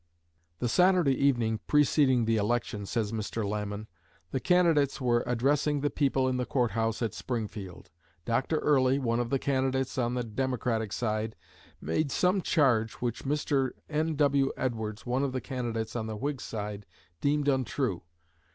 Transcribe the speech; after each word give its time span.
'""The 0.61 0.67
Saturday 0.67 1.13
evening 1.13 1.59
preceding 1.67 2.25
the 2.25 2.37
election," 2.37 2.87
says 2.87 3.11
Mr. 3.11 3.47
Lamon, 3.47 3.87
"the 4.31 4.39
candidates 4.39 4.99
were 4.99 5.23
addressing 5.27 5.81
the 5.81 5.91
people 5.91 6.27
in 6.27 6.37
the 6.37 6.45
Court 6.47 6.71
House 6.71 7.03
at 7.03 7.13
Springfield. 7.13 7.91
Dr. 8.25 8.57
Early, 8.57 8.97
one 8.97 9.19
of 9.19 9.29
the 9.29 9.37
candidates 9.37 9.99
on 9.99 10.15
the 10.15 10.23
Democratic 10.23 10.91
side, 10.91 11.35
made 11.79 12.11
some 12.11 12.41
charge 12.41 12.93
which 12.93 13.25
Mr. 13.25 13.73
N.W. 13.89 14.51
Edwards, 14.57 15.05
one 15.05 15.21
of 15.23 15.33
the 15.33 15.41
candidates 15.41 15.95
on 15.95 16.07
the 16.07 16.17
Whig 16.17 16.41
side, 16.41 16.87
deemed 17.21 17.47
untrue. 17.47 18.01